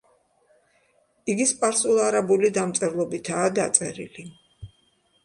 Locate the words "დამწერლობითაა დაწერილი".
2.55-4.27